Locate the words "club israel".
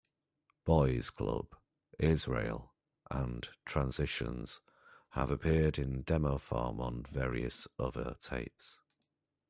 1.11-2.73